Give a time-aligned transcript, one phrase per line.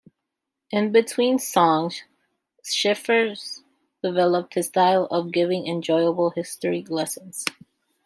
[0.71, 2.01] In between songs
[2.65, 3.37] Schifter
[4.01, 7.45] developed his style of giving enjoyable history lessons.